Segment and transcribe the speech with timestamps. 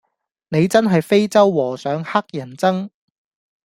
[0.49, 2.89] 你真係非洲和尚乞人憎